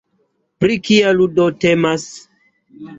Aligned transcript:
Pri 0.63 0.79
kia 0.89 1.13
ludo 1.21 1.47
temas? 1.67 2.11